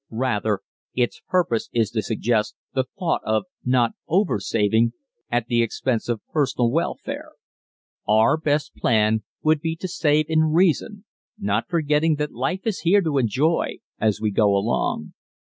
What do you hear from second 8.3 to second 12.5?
best plan would be to save in reason, not forgetting that